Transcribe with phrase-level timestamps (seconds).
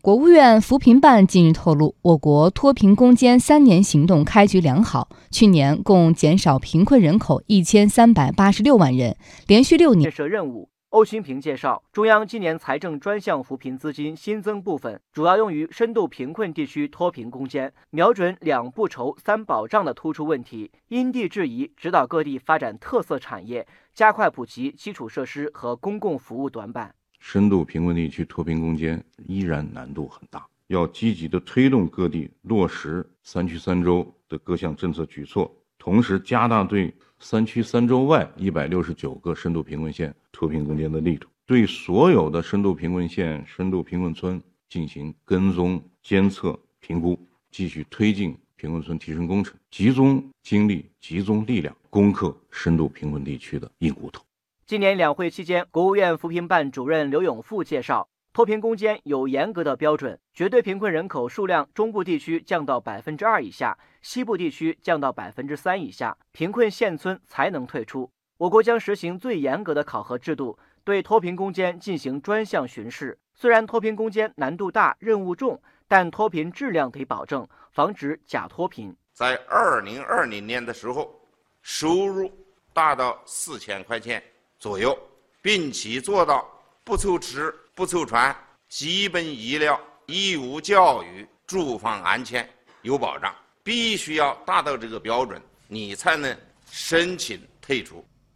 [0.00, 9.16] 国务院扶贫办近日透露，我国脱贫攻坚三年行动开局良好，去年共减少贫困人口一千三百八十六万人，
[9.48, 10.68] 连续六年建设任务。
[10.90, 26.94] 欧新平介绍，中央今年财政专项扶贫资金新增部分，主要用于深度贫困地区脱贫攻坚，瞄准两不愁、三保障的突出问题，因地制宜指导各地发展特色产业，加快补齐基础设施和公共服务短板。
[27.18, 47.18] 深度贫困地区脱贫攻坚依然难度很大，要积极的推动各地落实三区三州的各项政策举措，同时加大对三区三州外一百六十九个深度贫困县脱贫攻坚的力度，对所有的深度贫困县、深度贫困村进行跟踪、监测、评估，
[47.50, 54.22] 继续推进贫困村提升工程，集中精力、集中力量攻克深度贫困地区的硬骨头。
[54.68, 68.10] 今年两会期间，国务院扶贫办主任刘永富介绍，脱贫攻坚有严格的标准，绝对贫困人口数量中部地区降到百分之二以下，西部地区降到百分之三以下，贫困县村才能退出。
[68.36, 73.18] 我国将实行最严格的考核制度，对脱贫攻坚进行专项巡视。
[73.34, 78.94] 虽然脱贫攻坚难度大、任务重，但脱贫质量得保证，防止假脱贫。
[79.14, 81.18] 在二零二零年的时候，
[81.62, 82.30] 收入
[82.74, 84.22] 达到四千块钱。
[84.58, 84.98] 左右，
[85.40, 86.46] 并且做到
[86.84, 88.36] 不愁吃不愁穿，
[88.68, 92.48] 基本医疗、义务教育、住房安全
[92.82, 93.34] 有保障。
[93.62, 96.34] 必须要达到这个标准，你才能
[96.70, 98.02] 申请退出。